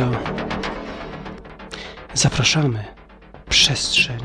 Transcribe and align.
Tajemnica. 0.00 0.10
Zapraszamy. 2.14 2.84
Przestrzeń 3.48 4.20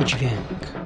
i 0.00 0.04
dźwięk. 0.04 0.79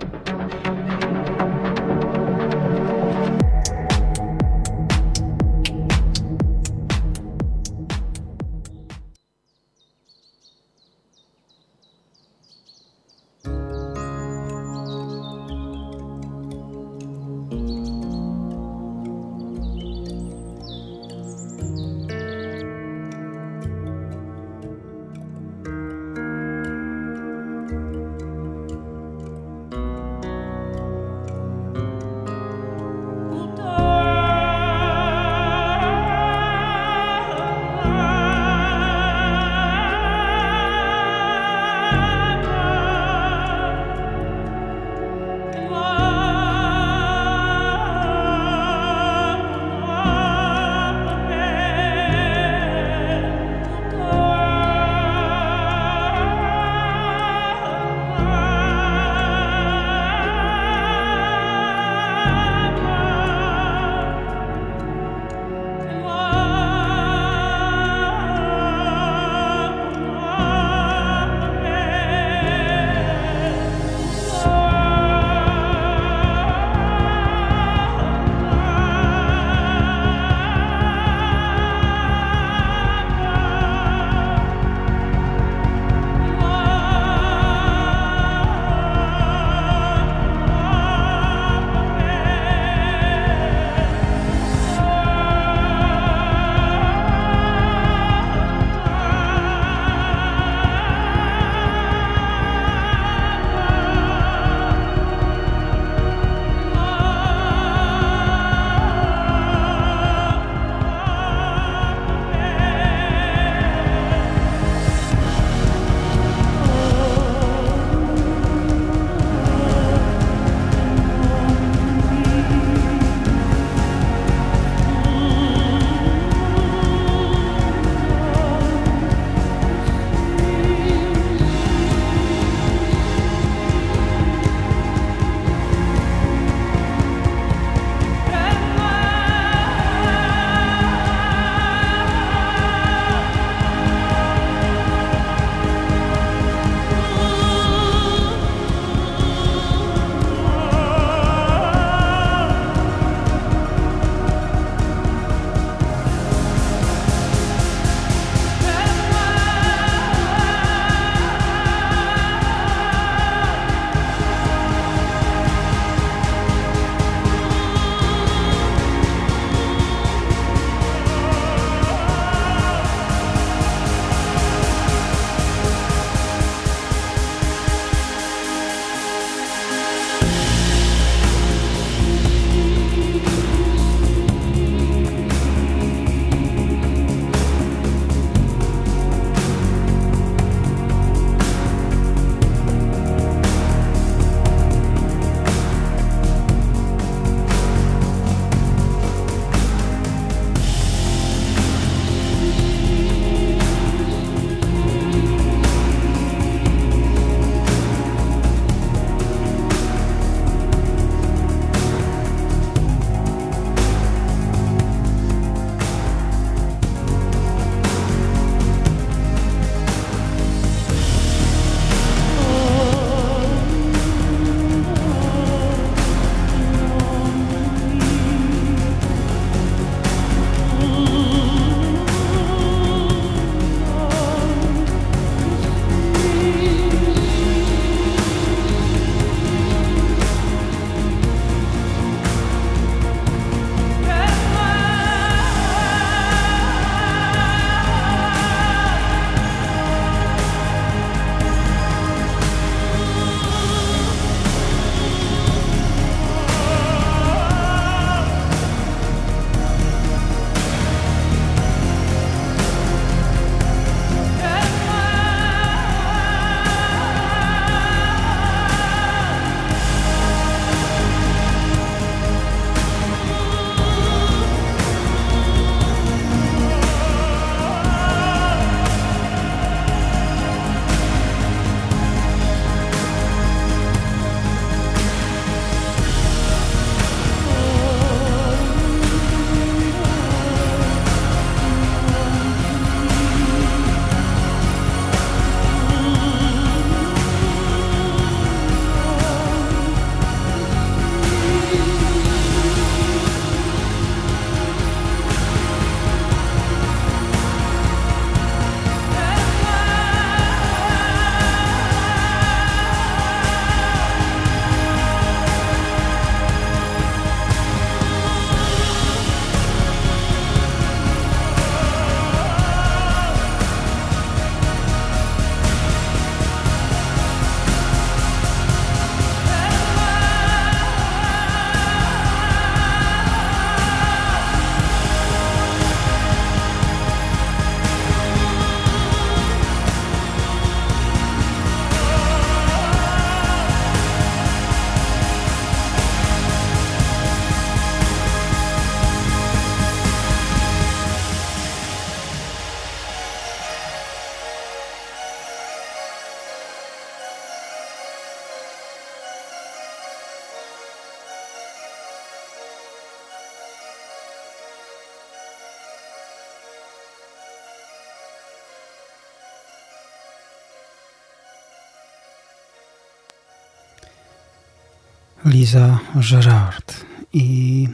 Liza 375.74 375.98
Gerard 376.30 377.04
i 377.32 377.88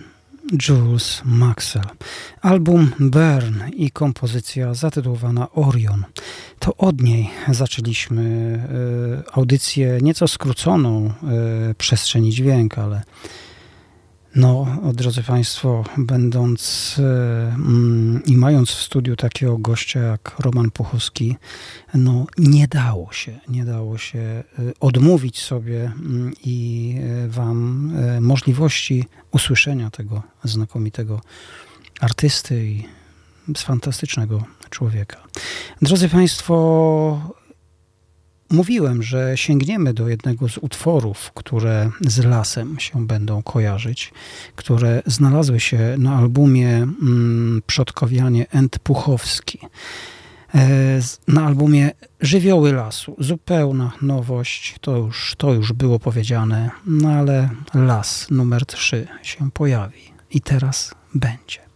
Jules 0.68 1.22
Maxwell. 1.24 1.86
Album 2.42 2.90
Burn 2.98 3.62
i 3.76 3.90
kompozycja 3.90 4.74
zatytułowana 4.74 5.52
Orion. 5.52 6.04
To 6.58 6.76
od 6.76 7.02
niej 7.02 7.30
zaczęliśmy 7.48 8.22
y, 9.28 9.32
audycję 9.32 9.98
nieco 10.02 10.28
skróconą 10.28 11.12
y, 11.70 11.74
przestrzeni 11.74 12.32
dźwięk, 12.32 12.78
ale 12.78 13.02
no, 14.34 14.66
drodzy 14.94 15.22
Państwo, 15.22 15.84
będąc 15.98 16.94
mm, 16.98 18.22
i 18.26 18.36
mając 18.36 18.70
w 18.70 18.82
studiu 18.82 19.16
takiego 19.16 19.58
gościa 19.58 20.00
jak 20.00 20.34
Roman 20.38 20.70
Puchowski, 20.70 21.36
no 21.94 22.26
nie 22.38 22.68
dało 22.68 23.12
się, 23.12 23.40
nie 23.48 23.64
dało 23.64 23.98
się 23.98 24.18
y, 24.58 24.72
odmówić 24.80 25.42
sobie 25.42 25.84
mm, 25.84 26.32
i 26.44 26.94
y, 27.24 27.28
Wam 27.28 27.92
możliwości 28.20 29.04
usłyszenia 29.30 29.90
tego 29.90 30.22
znakomitego 30.44 31.20
artysty 32.00 32.66
i 32.66 32.84
fantastycznego 33.58 34.44
człowieka. 34.70 35.16
Drodzy 35.82 36.08
Państwo, 36.08 37.34
Mówiłem, 38.50 39.02
że 39.02 39.32
sięgniemy 39.36 39.94
do 39.94 40.08
jednego 40.08 40.48
z 40.48 40.58
utworów, 40.58 41.32
które 41.34 41.90
z 42.00 42.24
lasem 42.24 42.78
się 42.78 43.06
będą 43.06 43.42
kojarzyć, 43.42 44.12
które 44.56 45.02
znalazły 45.06 45.60
się 45.60 45.94
na 45.98 46.16
albumie 46.16 46.68
mm, 46.76 47.62
Przodkowianie 47.66 48.46
End 48.50 48.78
Puchowski. 48.78 49.58
E, 50.54 51.00
na 51.28 51.46
albumie 51.46 51.90
Żywioły 52.20 52.72
Lasu. 52.72 53.16
Zupełna 53.18 53.92
nowość, 54.02 54.76
to 54.80 54.96
już, 54.96 55.34
to 55.38 55.52
już 55.52 55.72
było 55.72 55.98
powiedziane, 55.98 56.70
no 56.86 57.08
ale 57.08 57.48
las 57.74 58.26
numer 58.30 58.66
3 58.66 59.06
się 59.22 59.50
pojawi 59.50 60.00
i 60.30 60.40
teraz 60.40 60.94
będzie. 61.14 61.69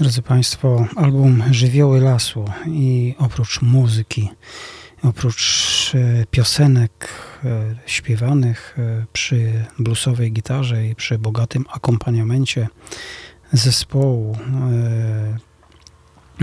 Drodzy 0.00 0.22
Państwo, 0.22 0.86
album 0.96 1.42
Żywioły 1.50 2.00
Lasu 2.00 2.44
i 2.66 3.14
oprócz 3.18 3.62
muzyki, 3.62 4.30
oprócz 5.02 5.92
e, 5.94 6.26
piosenek 6.30 7.08
e, 7.44 7.74
śpiewanych 7.86 8.76
e, 8.78 9.06
przy 9.12 9.64
bluesowej 9.78 10.32
gitarze 10.32 10.86
i 10.86 10.94
przy 10.94 11.18
bogatym 11.18 11.64
akompaniamencie 11.72 12.68
zespołu 13.52 14.36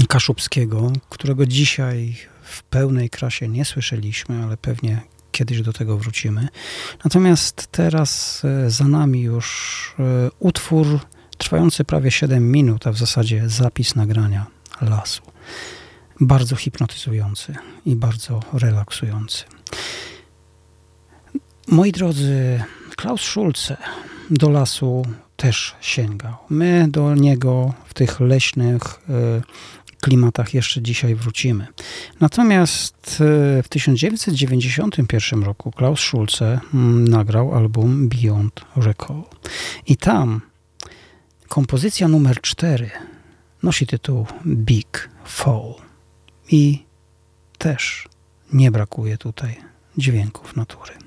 kaszubskiego, 0.07 0.91
którego 1.09 1.45
dzisiaj 1.45 2.15
w 2.43 2.63
pełnej 2.63 3.09
krasie 3.09 3.47
nie 3.47 3.65
słyszeliśmy, 3.65 4.43
ale 4.43 4.57
pewnie 4.57 5.01
kiedyś 5.31 5.61
do 5.61 5.73
tego 5.73 5.97
wrócimy. 5.97 6.47
Natomiast 7.03 7.67
teraz 7.71 8.41
za 8.67 8.87
nami 8.87 9.21
już 9.21 9.95
utwór 10.39 10.99
trwający 11.37 11.83
prawie 11.83 12.11
7 12.11 12.51
minut, 12.51 12.87
a 12.87 12.91
w 12.91 12.97
zasadzie 12.97 13.49
zapis 13.49 13.95
nagrania 13.95 14.45
lasu. 14.81 15.21
Bardzo 16.19 16.55
hipnotyzujący 16.55 17.55
i 17.85 17.95
bardzo 17.95 18.39
relaksujący. 18.53 19.43
Moi 21.67 21.91
drodzy, 21.91 22.63
Klaus 22.95 23.21
Schulze 23.21 23.77
do 24.29 24.49
lasu 24.49 25.05
też 25.35 25.75
sięgał. 25.81 26.33
My 26.49 26.87
do 26.89 27.15
niego 27.15 27.73
w 27.85 27.93
tych 27.93 28.19
leśnych 28.19 28.81
e, 29.09 29.41
klimatach 30.01 30.53
jeszcze 30.53 30.81
dzisiaj 30.81 31.15
wrócimy. 31.15 31.67
Natomiast 32.19 33.21
e, 33.59 33.63
w 33.63 33.69
1991 33.69 35.43
roku 35.43 35.71
Klaus 35.71 35.99
Schulze 35.99 36.59
mm, 36.73 37.07
nagrał 37.07 37.55
album 37.55 38.09
Beyond 38.09 38.61
Recall. 38.75 39.23
I 39.87 39.97
tam 39.97 40.41
Kompozycja 41.47 42.07
numer 42.07 42.41
4 42.41 42.89
nosi 43.63 43.87
tytuł 43.87 44.25
Big 44.45 45.09
Fall 45.25 45.73
i 46.51 46.85
też 47.57 48.07
nie 48.53 48.71
brakuje 48.71 49.17
tutaj 49.17 49.55
dźwięków 49.97 50.55
natury. 50.55 51.04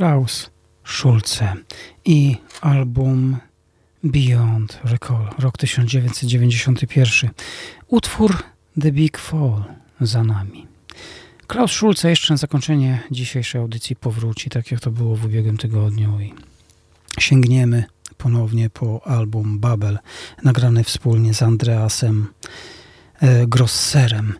Klaus 0.00 0.50
Schulze 0.84 1.54
i 2.04 2.36
album 2.60 3.36
Beyond 4.04 4.80
Recall, 4.84 5.28
rok 5.38 5.58
1991. 5.58 7.30
Utwór 7.88 8.36
The 8.80 8.92
Big 8.92 9.18
Fall 9.18 9.64
za 10.00 10.24
nami. 10.24 10.66
Klaus 11.46 11.72
Schulze 11.72 12.10
jeszcze 12.10 12.34
na 12.34 12.36
zakończenie 12.36 13.02
dzisiejszej 13.10 13.60
audycji 13.60 13.96
powróci, 13.96 14.50
tak 14.50 14.70
jak 14.70 14.80
to 14.80 14.90
było 14.90 15.16
w 15.16 15.24
ubiegłym 15.24 15.56
tygodniu 15.56 16.20
i 16.20 16.34
sięgniemy 17.18 17.84
ponownie 18.18 18.70
po 18.70 19.06
album 19.06 19.58
Babel, 19.58 19.98
nagrany 20.42 20.84
wspólnie 20.84 21.34
z 21.34 21.42
Andreasem 21.42 22.26
e, 23.20 23.46
Grosserem. 23.46 24.34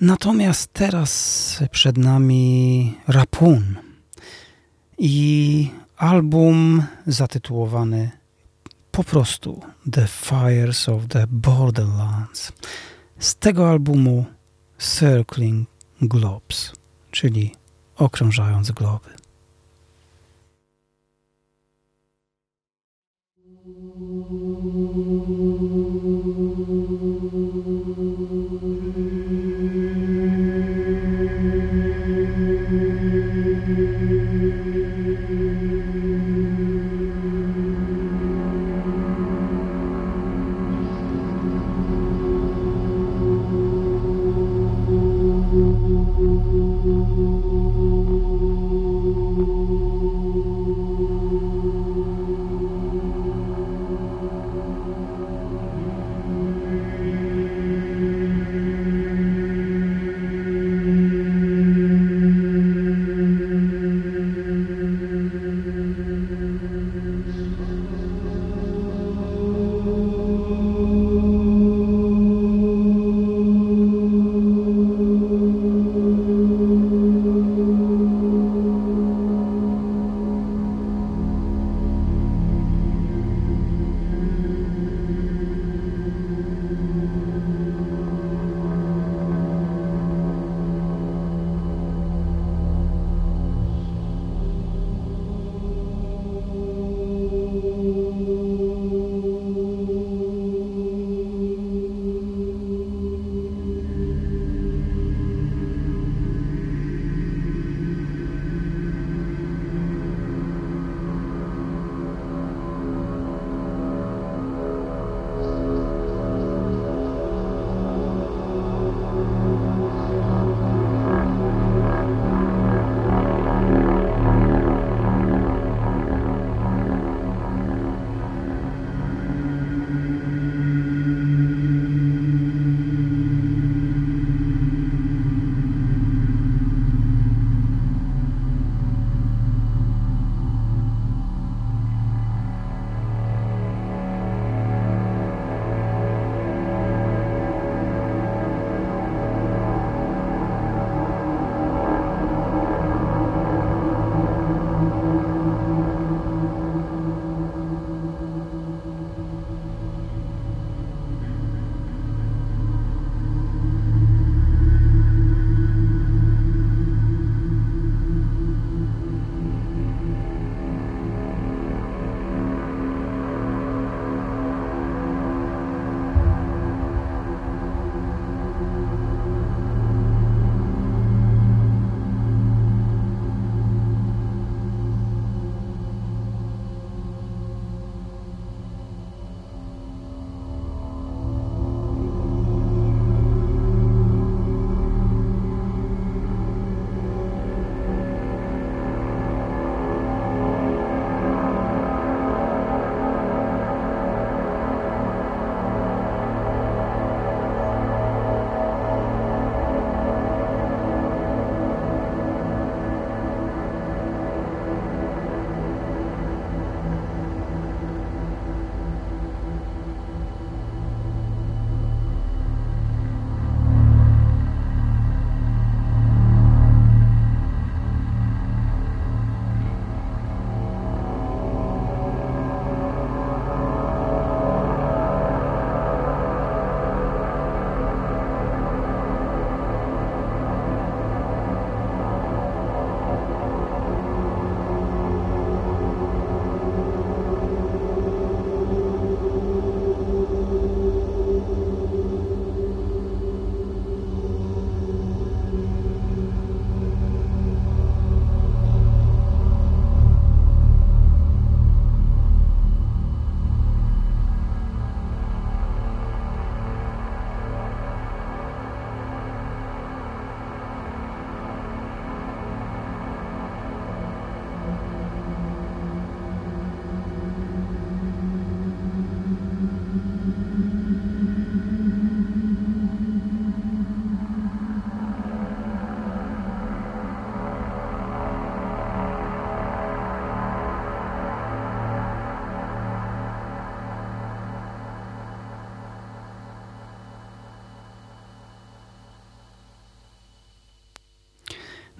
Natomiast 0.00 0.72
teraz 0.72 1.62
przed 1.70 1.98
nami 1.98 2.94
Rapun 3.08 3.83
i 4.98 5.70
album 5.96 6.82
zatytułowany 7.06 8.10
po 8.92 9.04
prostu 9.04 9.62
The 9.92 10.06
Fires 10.06 10.88
of 10.88 11.02
the 11.08 11.26
Borderlands. 11.26 12.52
Z 13.18 13.34
tego 13.34 13.70
albumu 13.70 14.24
Circling 14.78 15.68
Globes, 16.00 16.72
czyli 17.10 17.54
okrążając 17.96 18.70
globy. 18.70 19.10
Thank 23.66 24.28
you. 24.28 24.34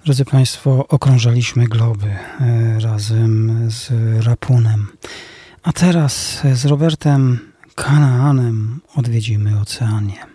Drodzy 0.05 0.25
Państwo, 0.25 0.87
okrążaliśmy 0.87 1.67
globy 1.67 2.07
e, 2.07 2.79
razem 2.79 3.61
z 3.71 3.91
Rapunem. 4.25 4.87
A 5.63 5.73
teraz 5.73 6.41
z 6.53 6.65
Robertem 6.65 7.39
Kanaanem 7.75 8.81
odwiedzimy 8.95 9.59
Oceanię. 9.59 10.34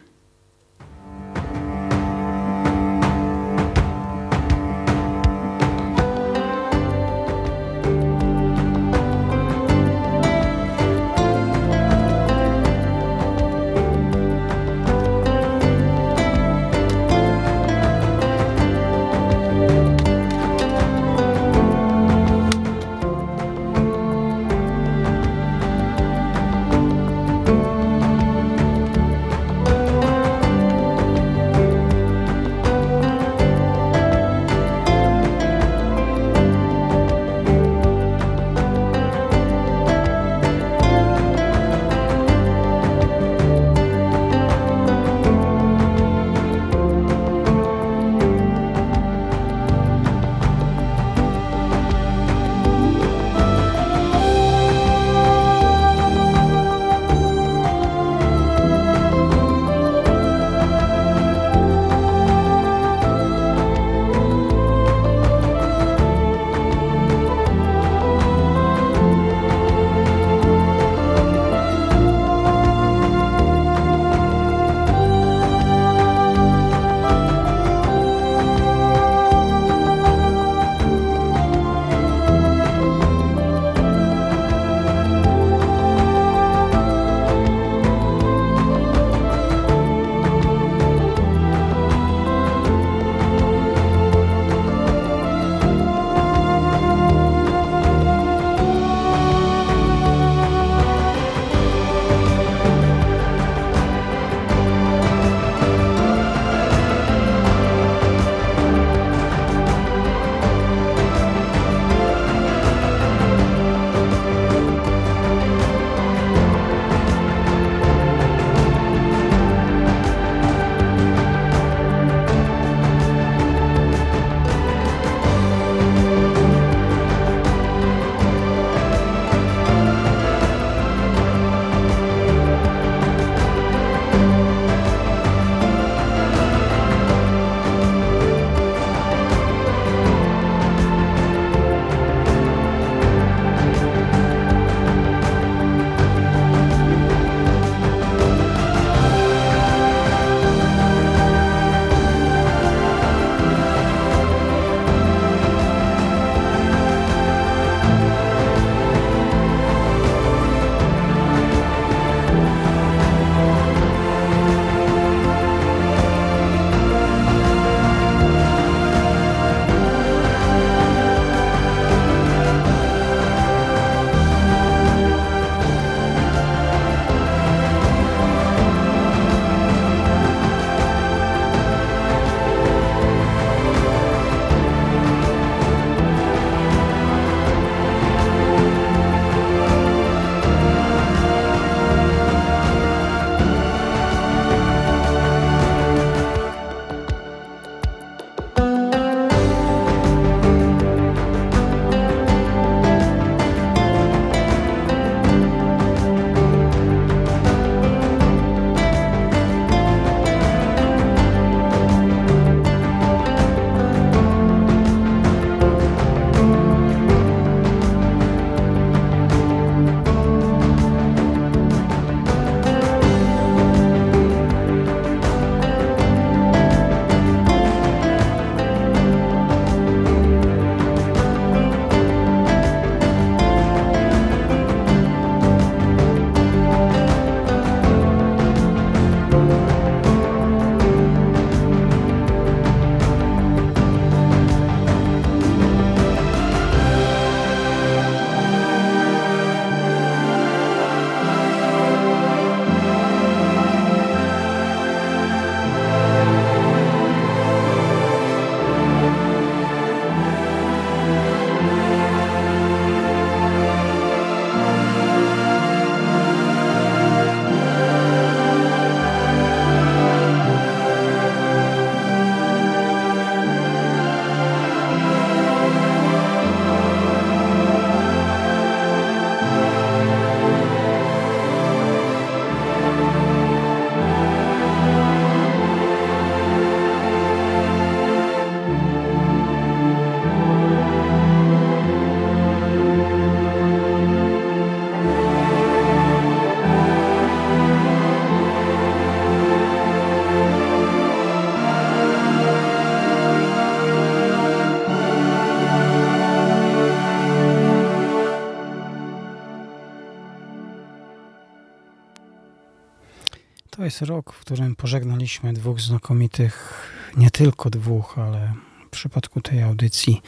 Jest 313.91 314.03
rok, 314.03 314.33
w 314.33 314.41
którym 314.41 314.77
pożegnaliśmy 314.77 315.53
dwóch 315.53 315.81
znakomitych, 315.81 316.87
nie 317.17 317.31
tylko 317.31 317.71
dwóch, 317.71 318.19
ale 318.19 318.55
w 318.87 318.91
przypadku 318.91 319.41
tej 319.41 319.63
audycji 319.63 320.23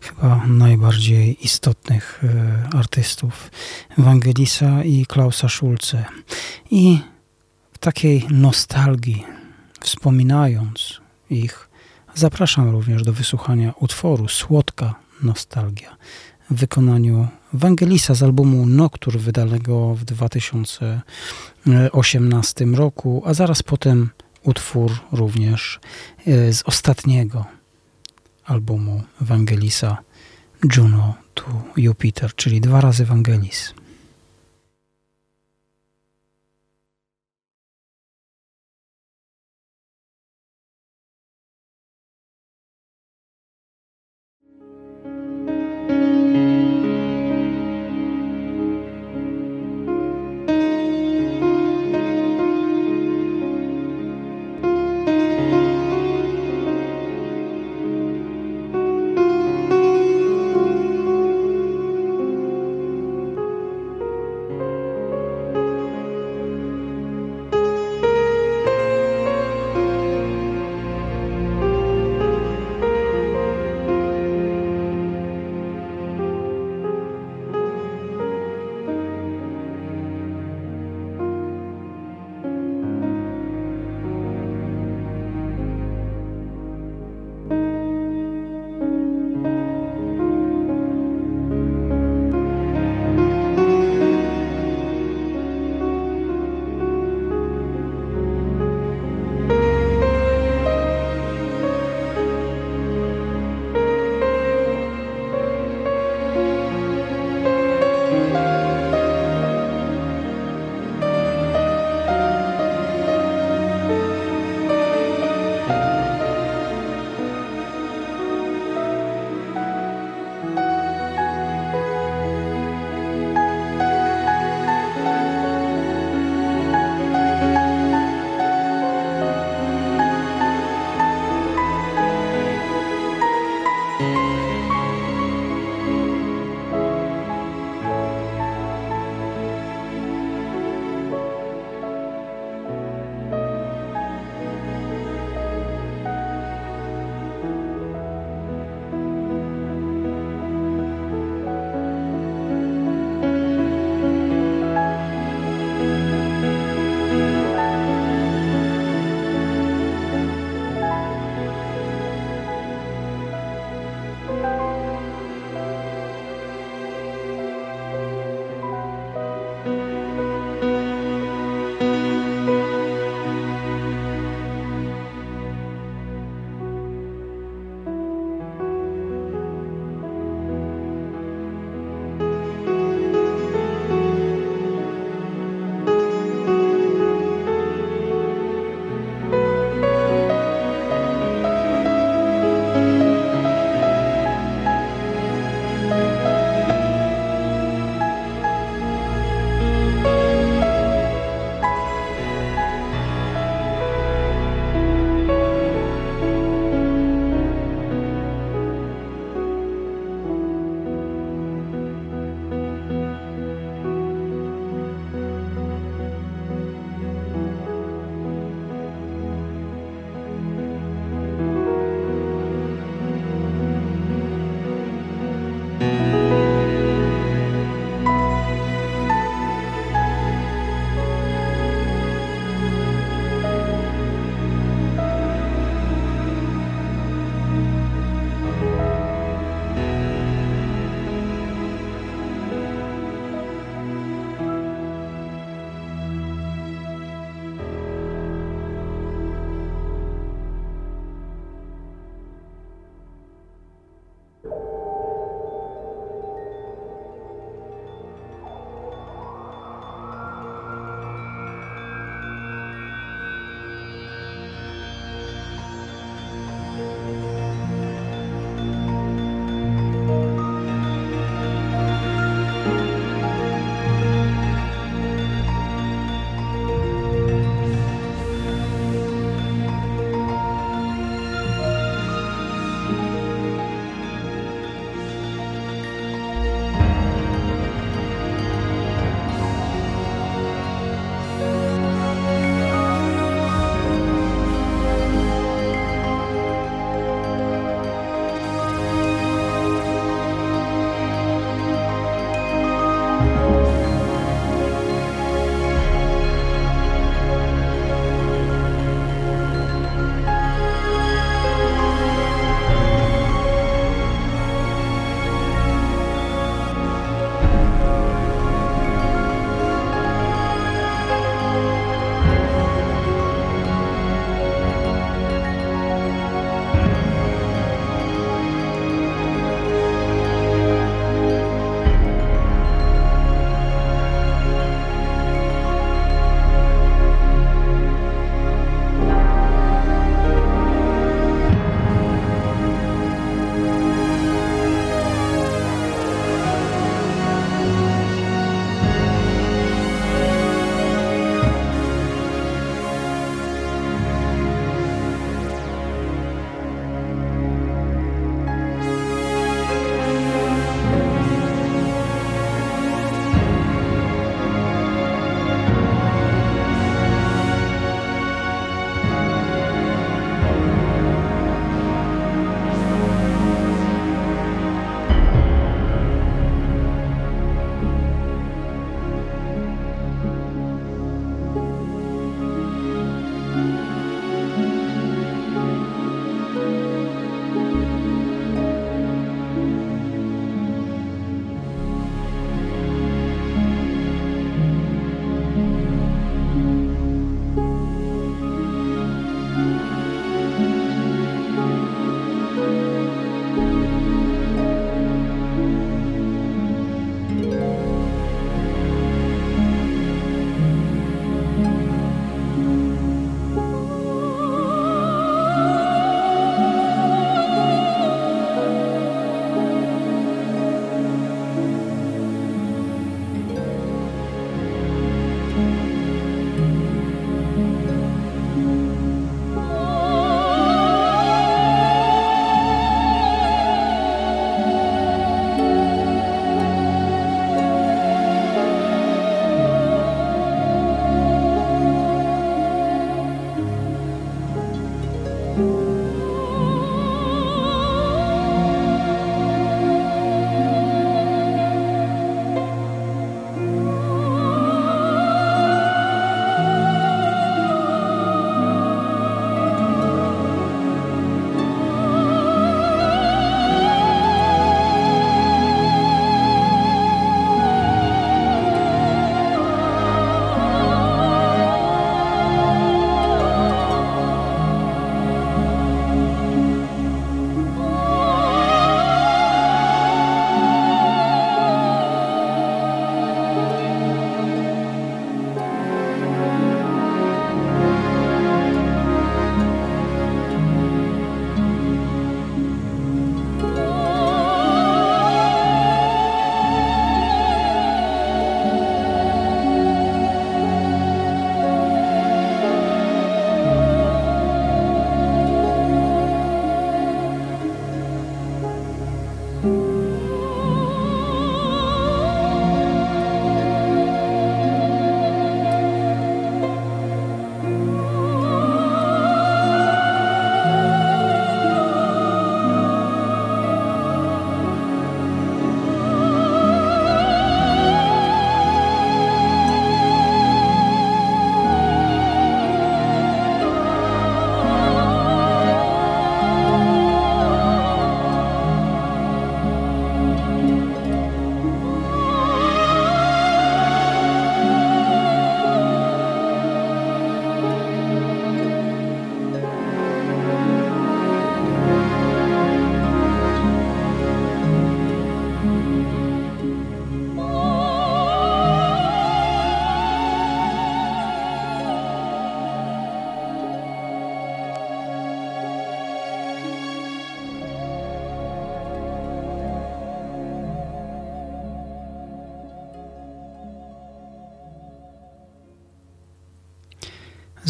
chyba 0.00 0.46
najbardziej 0.46 1.44
istotnych 1.44 2.24
e, 2.24 2.78
artystów, 2.78 3.50
Ewangelisa 3.98 4.84
i 4.84 5.06
Klausa 5.06 5.48
Schulze. 5.48 6.04
I 6.70 6.98
w 7.72 7.78
takiej 7.78 8.26
nostalgii, 8.30 9.24
wspominając 9.80 11.00
ich, 11.30 11.68
zapraszam 12.14 12.70
również 12.70 13.02
do 13.02 13.12
wysłuchania 13.12 13.74
utworu 13.80 14.28
Słodka 14.28 14.94
Nostalgia 15.22 15.96
w 16.50 16.54
wykonaniu 16.54 17.28
Wangelisa 17.52 18.14
z 18.14 18.22
albumu 18.22 18.66
Noctur 18.66 19.18
wydanego 19.18 19.94
w 19.94 20.04
2018 20.04 22.64
roku, 22.64 23.22
a 23.26 23.34
zaraz 23.34 23.62
potem 23.62 24.10
utwór 24.42 24.92
również 25.12 25.80
e, 26.26 26.52
z 26.52 26.62
ostatniego 26.62 27.44
albumu 28.44 29.02
Wangelisa 29.20 29.98
Juno 30.76 31.14
to 31.34 31.44
Jupiter, 31.76 32.34
czyli 32.34 32.60
dwa 32.60 32.80
razy 32.80 33.04
Wangelis. 33.04 33.74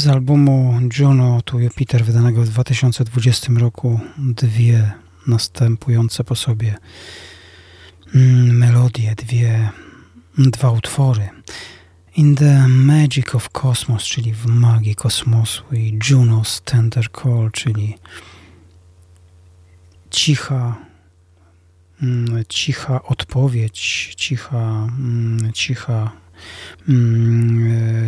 Z 0.06 0.08
albumu 0.08 0.80
Juno 0.98 1.42
to 1.42 1.58
Jupiter 1.58 2.04
wydanego 2.04 2.42
w 2.42 2.48
2020 2.48 3.52
roku 3.58 4.00
dwie 4.18 4.92
następujące 5.26 6.24
po 6.24 6.34
sobie 6.34 6.76
mm, 8.14 8.56
melodie, 8.56 9.14
dwie, 9.14 9.70
dwa 10.38 10.70
utwory. 10.70 11.28
In 12.16 12.34
the 12.34 12.68
Magic 12.68 13.34
of 13.34 13.50
Cosmos, 13.50 14.04
czyli 14.04 14.32
w 14.32 14.46
magii 14.46 14.94
kosmosu 14.94 15.62
i 15.72 15.98
Juno's 16.10 16.60
Tender 16.64 17.06
Call, 17.22 17.50
czyli 17.52 17.94
cicha, 20.10 20.76
mm, 22.02 22.44
cicha 22.48 23.02
odpowiedź, 23.02 24.14
cicha, 24.16 24.88
mm, 24.98 25.52
cicha 25.52 26.10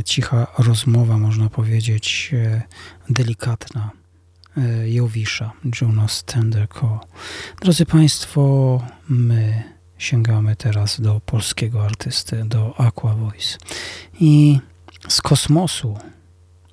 cicha 0.04 0.46
rozmowa, 0.58 1.18
można 1.18 1.48
powiedzieć, 1.48 2.30
e, 2.32 2.62
delikatna 3.10 3.90
e, 4.56 4.90
Jowisza, 4.90 5.52
Juno's 5.64 6.24
Tender 6.24 6.68
Call. 6.68 6.98
Drodzy 7.60 7.86
Państwo, 7.86 8.82
my 9.08 9.62
sięgamy 9.98 10.56
teraz 10.56 11.00
do 11.00 11.20
polskiego 11.20 11.84
artysty, 11.84 12.44
do 12.44 12.80
Aqua 12.80 13.14
Voice. 13.14 13.58
I 14.20 14.60
z 15.08 15.22
kosmosu 15.22 15.98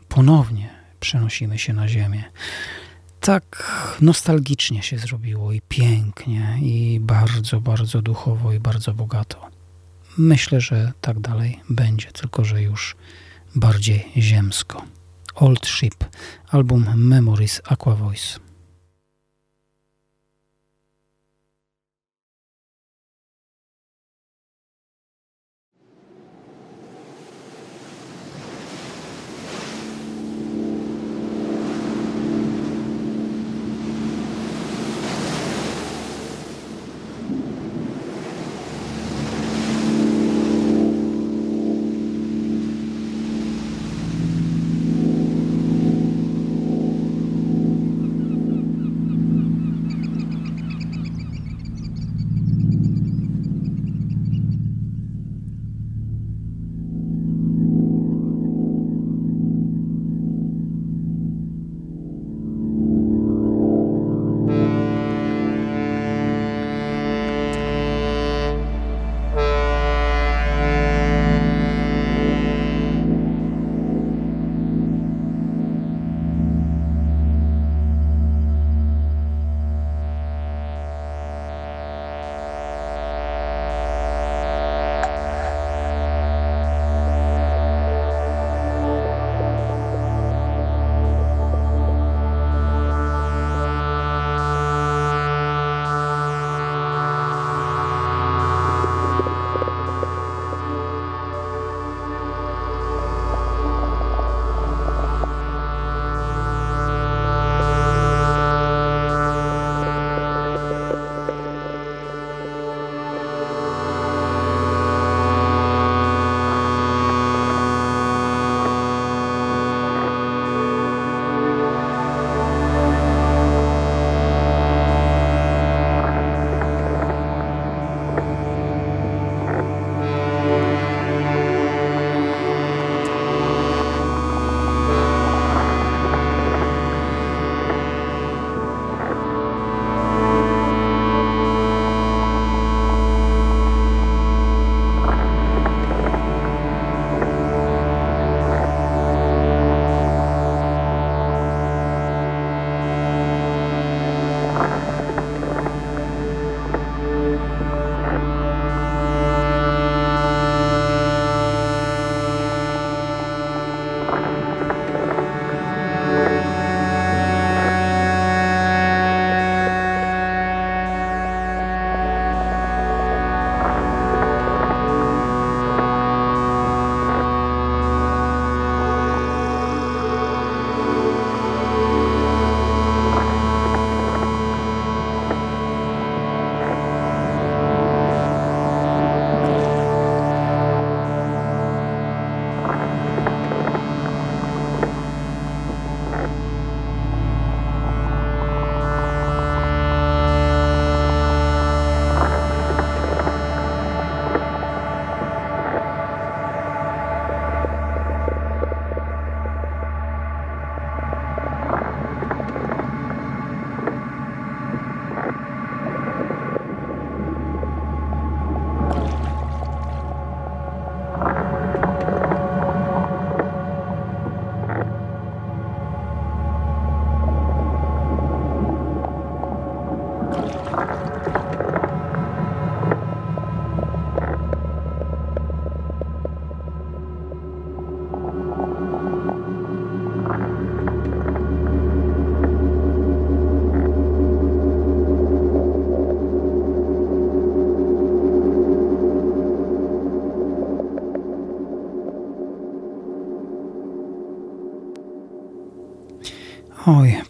ponownie 0.09 0.69
przenosimy 0.99 1.59
się 1.59 1.73
na 1.73 1.87
Ziemię. 1.87 2.23
Tak 3.19 3.71
nostalgicznie 4.01 4.83
się 4.83 4.97
zrobiło 4.97 5.51
i 5.51 5.61
pięknie, 5.69 6.57
i 6.61 6.99
bardzo, 7.01 7.61
bardzo 7.61 8.01
duchowo, 8.01 8.53
i 8.53 8.59
bardzo 8.59 8.93
bogato. 8.93 9.55
Myślę, 10.17 10.61
że 10.61 10.91
tak 11.01 11.19
dalej 11.19 11.59
będzie, 11.69 12.11
tylko 12.11 12.45
że 12.45 12.61
już 12.61 12.95
bardziej 13.55 14.11
ziemsko. 14.17 14.83
Old 15.35 15.67
Ship, 15.67 16.05
album 16.49 16.85
Memories 16.95 17.61
Aqua 17.65 17.95
Voice. 17.95 18.44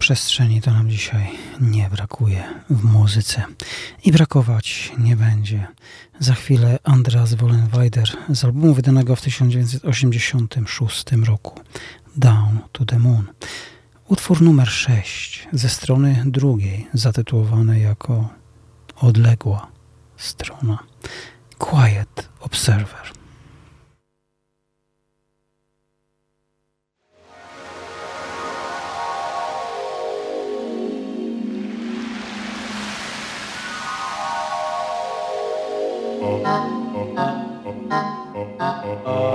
Przestrzeni 0.05 0.61
to 0.61 0.71
nam 0.71 0.89
dzisiaj 0.89 1.31
nie 1.61 1.89
brakuje 1.89 2.43
w 2.69 2.83
muzyce 2.83 3.43
i 4.03 4.11
brakować 4.11 4.91
nie 4.97 5.15
będzie. 5.15 5.67
Za 6.19 6.33
chwilę 6.33 6.79
Andreas 6.83 7.33
Wollenweider 7.33 8.09
z 8.29 8.43
albumu 8.43 8.73
wydanego 8.73 9.15
w 9.15 9.21
1986 9.21 11.05
roku 11.23 11.61
Down 12.15 12.59
to 12.71 12.85
the 12.85 12.99
Moon. 12.99 13.27
Utwór 14.07 14.41
numer 14.41 14.69
6 14.69 15.47
ze 15.53 15.69
strony 15.69 16.23
drugiej, 16.25 16.87
zatytułowany 16.93 17.79
jako 17.79 18.29
Odległa 18.95 19.67
strona. 20.17 20.79
Quiet 21.57 22.29
Observer. 22.39 23.04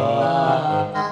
Phật 0.00 1.09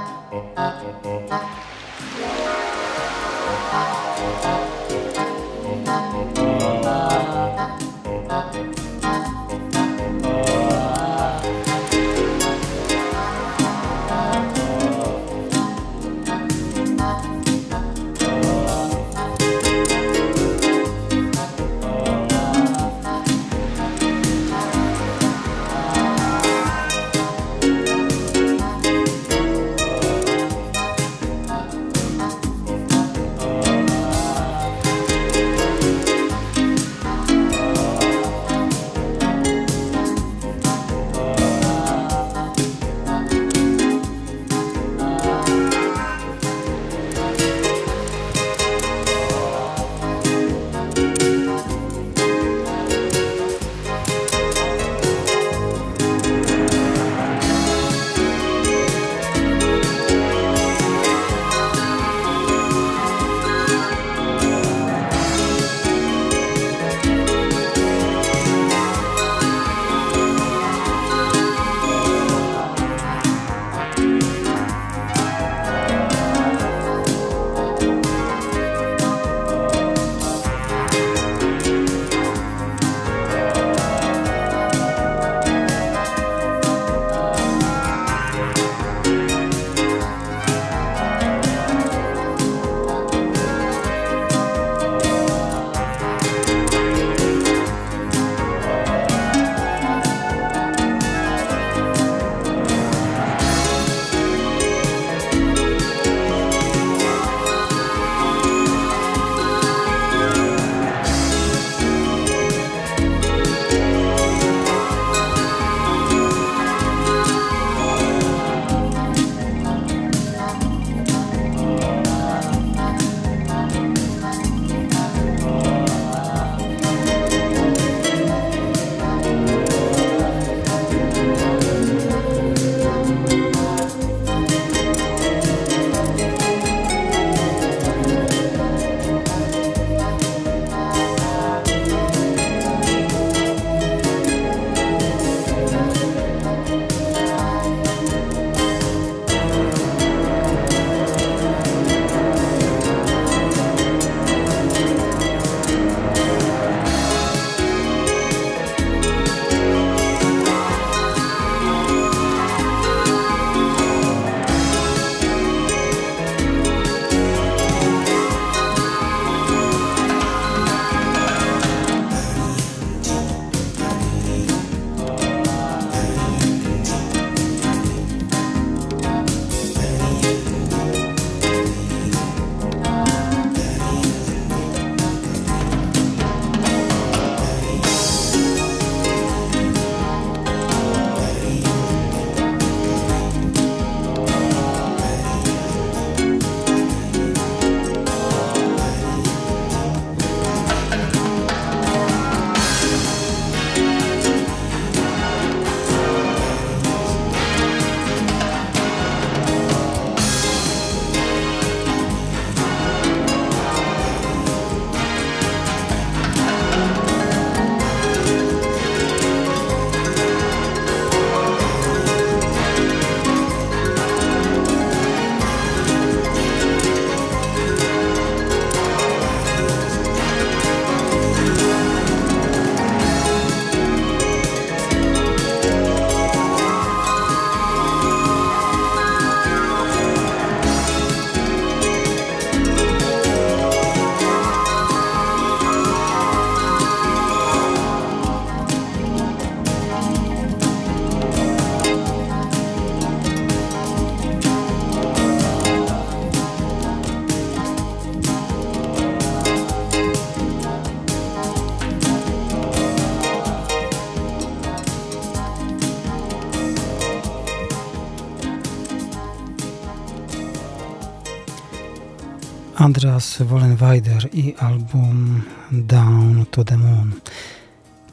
Andreas 272.79 273.43
Wollenweider 273.43 274.29
i 274.33 274.55
album 274.59 275.43
Down 275.73 276.47
to 276.51 276.65
the 276.65 276.77
Moon. 276.77 277.13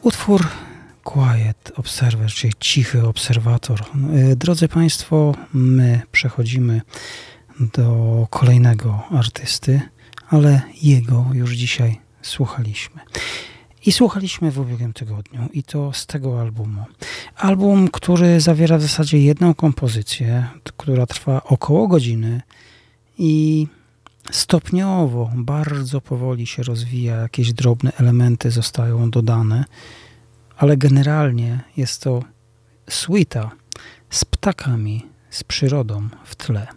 Utwór 0.01 0.47
Quiet 1.03 1.71
Observer, 1.75 2.31
czyli 2.31 2.53
cichy 2.59 3.07
obserwator. 3.07 3.81
E, 3.81 4.35
drodzy 4.35 4.67
Państwo, 4.67 5.35
my 5.53 6.01
przechodzimy 6.11 6.81
do 7.59 8.27
kolejnego 8.29 9.03
artysty, 9.11 9.81
ale 10.29 10.61
jego 10.81 11.25
już 11.33 11.51
dzisiaj 11.51 11.99
słuchaliśmy. 12.21 13.01
I 13.85 13.91
słuchaliśmy 13.91 14.51
w 14.51 14.59
ubiegłym 14.59 14.93
tygodniu, 14.93 15.49
i 15.53 15.63
to 15.63 15.93
z 15.93 16.05
tego 16.05 16.41
albumu. 16.41 16.85
Album, 17.37 17.87
który 17.87 18.41
zawiera 18.41 18.77
w 18.77 18.81
zasadzie 18.81 19.19
jedną 19.19 19.53
kompozycję, 19.53 20.47
która 20.77 21.05
trwa 21.05 21.43
około 21.43 21.87
godziny 21.87 22.41
i 23.17 23.67
stopniowo, 24.31 25.31
bardzo 25.35 26.01
powoli 26.01 26.47
się 26.47 26.63
rozwija, 26.63 27.15
jakieś 27.15 27.53
drobne 27.53 27.91
elementy 27.97 28.51
zostają 28.51 29.09
dodane, 29.09 29.65
ale 30.57 30.77
generalnie 30.77 31.59
jest 31.77 32.01
to 32.01 32.23
suita 32.89 33.51
z 34.09 34.25
ptakami, 34.25 35.05
z 35.29 35.43
przyrodą 35.43 36.09
w 36.23 36.35
tle. 36.35 36.67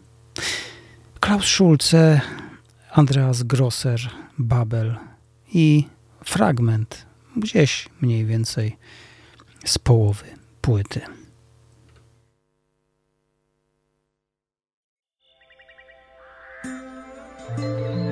Klaus 1.20 1.44
Schulze, 1.44 2.20
Andreas 2.92 3.42
Grosser, 3.42 4.00
Babel 4.38 4.96
i 5.54 5.84
fragment 6.24 7.06
gdzieś 7.36 7.88
mniej 8.00 8.26
więcej 8.26 8.76
z 9.64 9.78
połowy 9.78 10.24
płyty. 10.60 11.17
To 17.58 18.07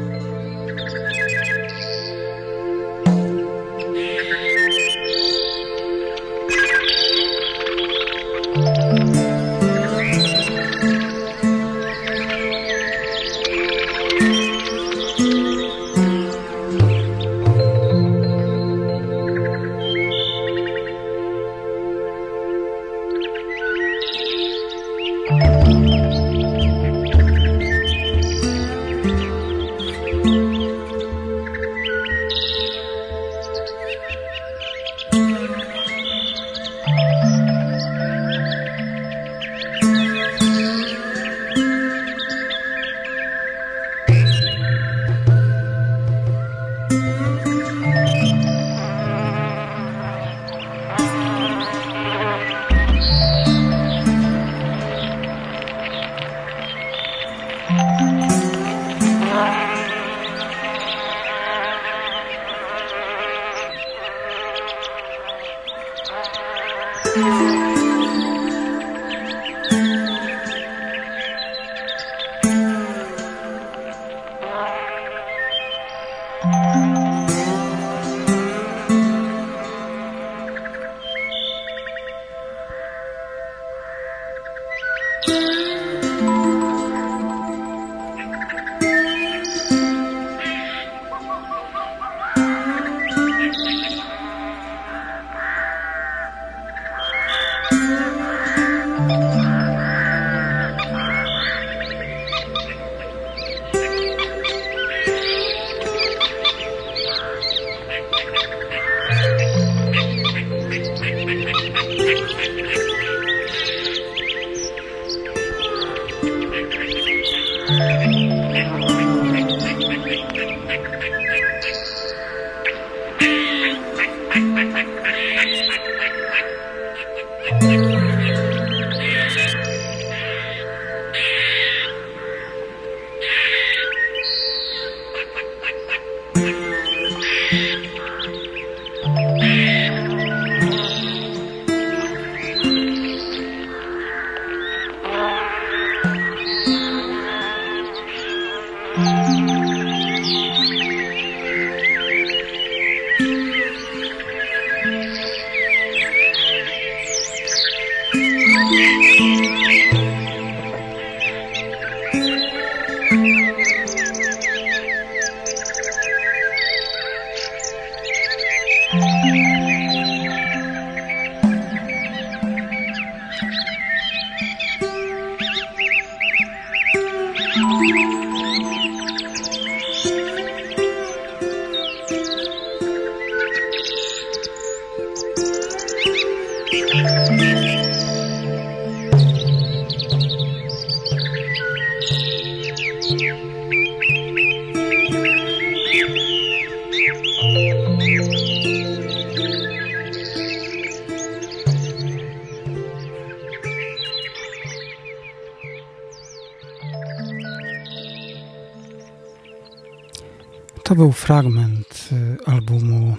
fragment 211.27 212.09
y, 212.12 212.37
albumu 212.47 213.16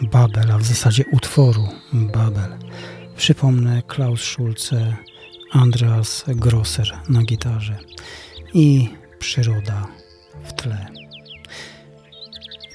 Babel, 0.00 0.52
a 0.52 0.58
w 0.58 0.62
zasadzie 0.62 1.04
utworu 1.12 1.68
Babel. 1.92 2.58
Przypomnę 3.16 3.82
Klaus 3.82 4.22
Schulze, 4.22 4.96
Andreas 5.52 6.24
Grosser 6.28 6.98
na 7.08 7.22
gitarze 7.22 7.76
i 8.54 8.88
przyroda 9.18 9.86
w 10.44 10.52
tle. 10.52 10.86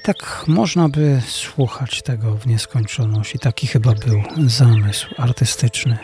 tak 0.02 0.44
można 0.46 0.88
by 0.88 1.22
słuchać 1.28 2.02
tego 2.02 2.36
w 2.36 2.46
nieskończoność 2.46 3.34
i 3.34 3.38
taki 3.38 3.66
chyba 3.66 3.94
był 3.94 4.22
zamysł 4.46 5.14
artystyczny 5.18 5.98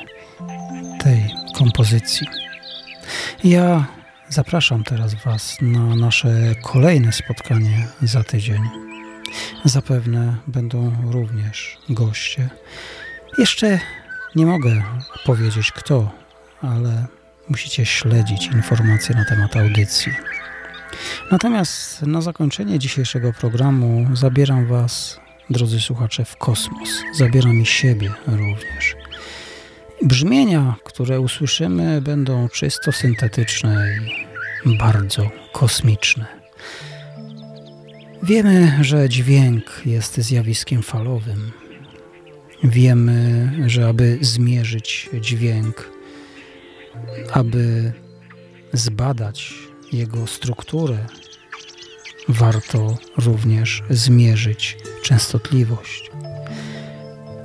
tej 1.02 1.34
kompozycji. 1.54 2.26
Ja 3.44 3.86
Zapraszam 4.32 4.84
teraz 4.84 5.14
Was 5.14 5.56
na 5.60 5.96
nasze 5.96 6.54
kolejne 6.62 7.12
spotkanie 7.12 7.86
za 8.02 8.24
tydzień. 8.24 8.62
Zapewne 9.64 10.36
będą 10.46 10.96
również 11.10 11.78
goście. 11.88 12.50
Jeszcze 13.38 13.80
nie 14.36 14.46
mogę 14.46 14.82
powiedzieć 15.24 15.72
kto, 15.72 16.10
ale 16.62 17.06
musicie 17.48 17.86
śledzić 17.86 18.46
informacje 18.46 19.14
na 19.14 19.24
temat 19.24 19.56
audycji. 19.56 20.12
Natomiast 21.30 22.02
na 22.02 22.20
zakończenie 22.20 22.78
dzisiejszego 22.78 23.32
programu 23.32 24.16
zabieram 24.16 24.66
Was, 24.66 25.20
drodzy 25.50 25.80
słuchacze, 25.80 26.24
w 26.24 26.36
kosmos. 26.36 26.88
Zabieram 27.14 27.60
i 27.60 27.66
siebie 27.66 28.10
również. 28.26 28.94
Brzmienia, 30.02 30.74
które 30.84 31.20
usłyszymy, 31.20 32.00
będą 32.00 32.48
czysto 32.48 32.92
syntetyczne 32.92 33.86
i 33.96 34.21
bardzo 34.66 35.30
kosmiczne. 35.52 36.26
Wiemy, 38.22 38.78
że 38.80 39.08
dźwięk 39.08 39.82
jest 39.86 40.16
zjawiskiem 40.16 40.82
falowym. 40.82 41.52
Wiemy, 42.64 43.52
że 43.66 43.88
aby 43.88 44.18
zmierzyć 44.20 45.10
dźwięk, 45.20 45.90
aby 47.32 47.92
zbadać 48.72 49.54
jego 49.92 50.26
strukturę, 50.26 50.98
warto 52.28 52.96
również 53.16 53.82
zmierzyć 53.90 54.76
częstotliwość. 55.02 56.10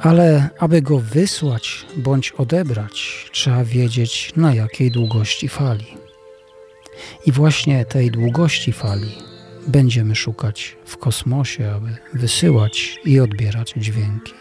Ale 0.01 0.49
aby 0.59 0.82
go 0.82 0.99
wysłać 0.99 1.86
bądź 1.95 2.32
odebrać, 2.32 3.26
trzeba 3.32 3.63
wiedzieć 3.63 4.32
na 4.36 4.53
jakiej 4.53 4.91
długości 4.91 5.49
fali. 5.49 6.07
I 7.26 7.32
właśnie 7.32 7.86
tej 7.86 8.12
długości 8.12 8.74
fali 8.74 9.12
będziemy 9.68 10.16
szukać 10.16 10.78
w 10.86 10.97
kosmosie, 10.97 11.72
aby 11.72 11.97
wysyłać 12.14 12.99
i 13.05 13.20
odbierać 13.20 13.74
dźwięki. 13.78 14.34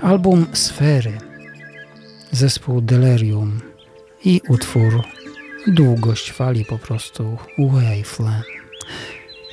Album 0.00 0.46
Sfery, 0.52 1.18
zespół 2.32 2.80
Delirium 2.80 3.60
i 4.24 4.40
utwór 4.48 5.02
Długość 5.66 6.32
fali 6.32 6.64
po 6.64 6.78
prostu 6.78 7.38
Waveland. 7.58 8.44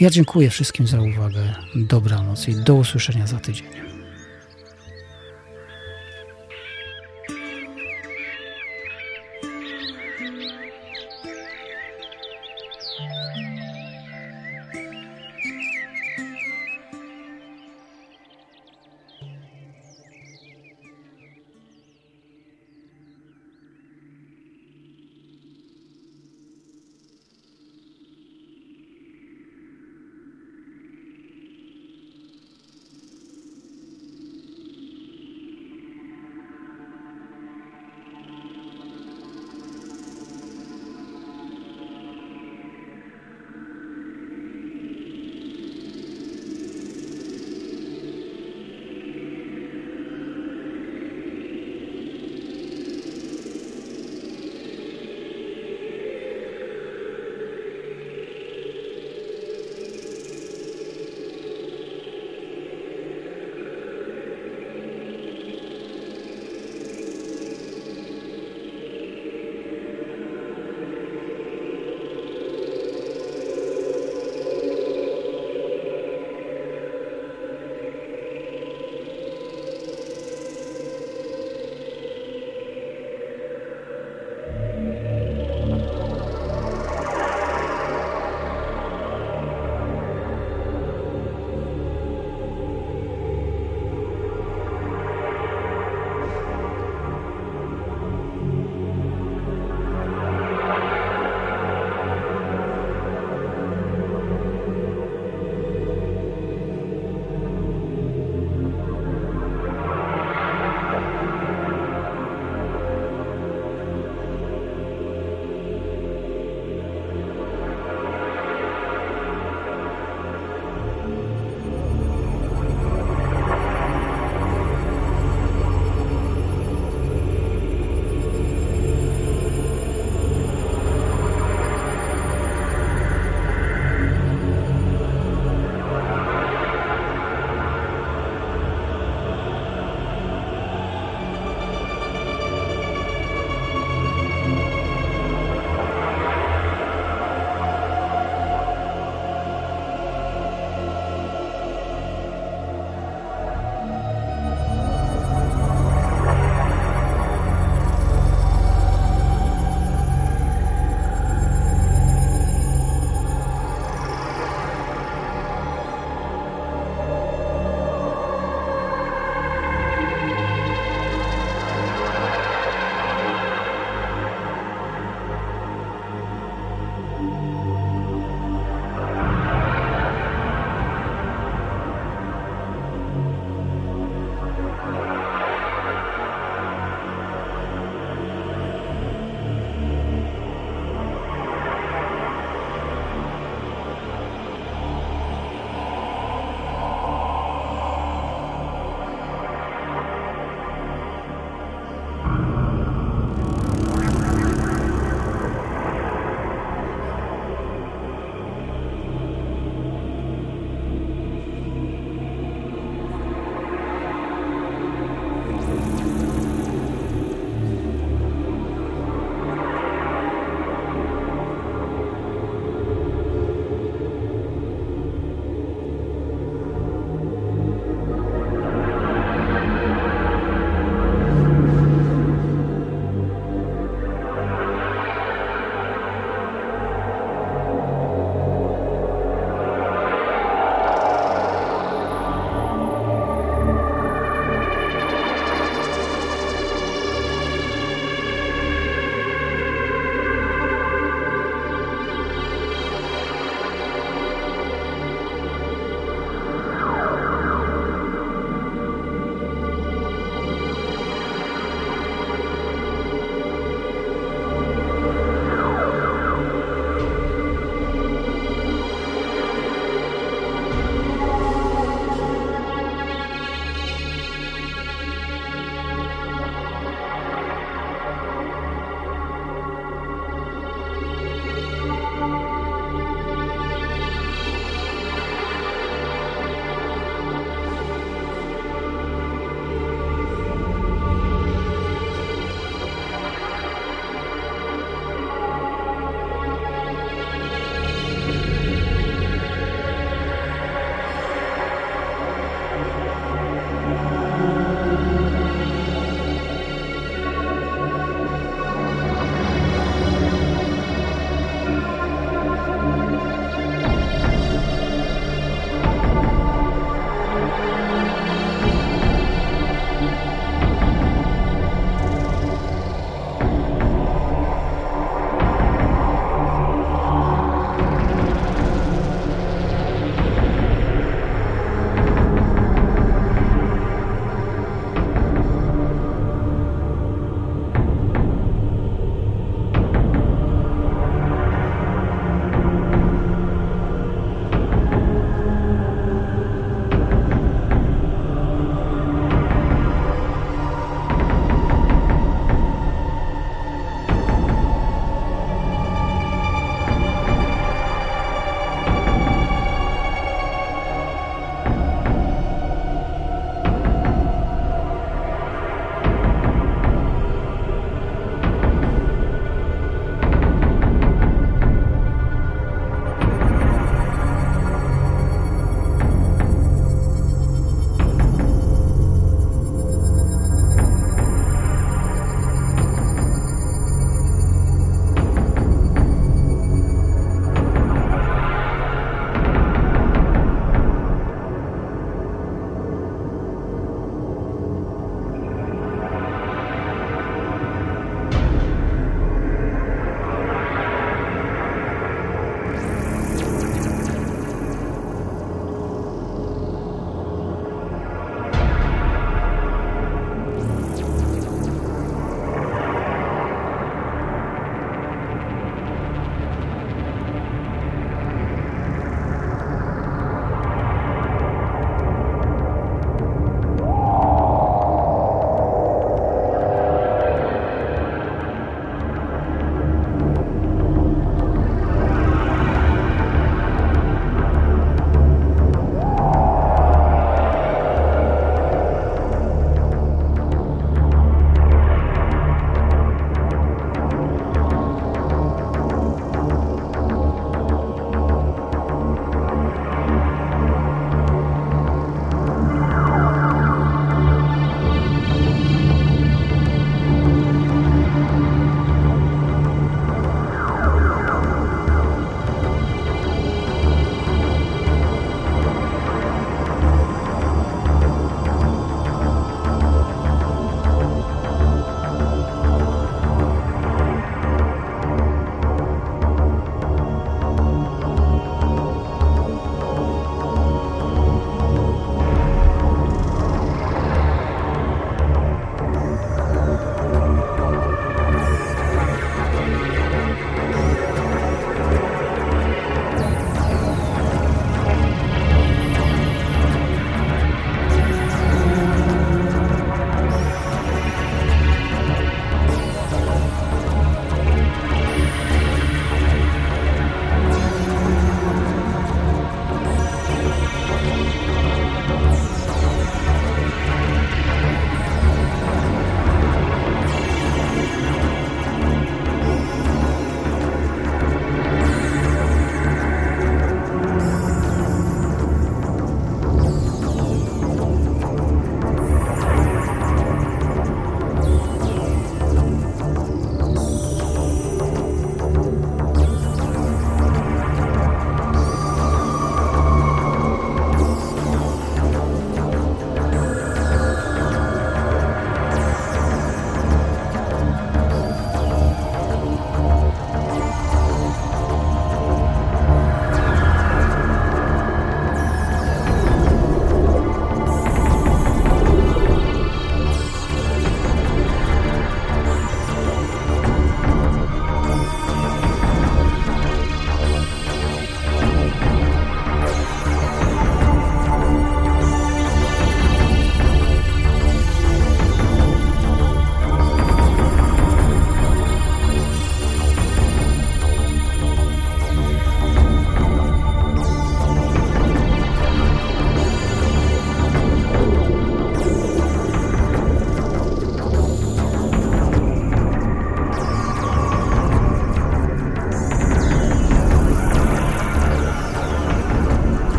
Ja 0.00 0.10
dziękuję 0.10 0.50
wszystkim 0.50 0.86
za 0.86 1.00
uwagę. 1.00 1.54
Dobranoc 1.74 2.48
i 2.48 2.54
do 2.54 2.74
usłyszenia 2.74 3.26
za 3.26 3.40
tydzień. 3.40 3.77